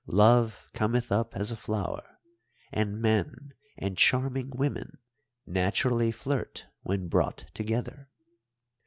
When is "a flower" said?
1.51-2.17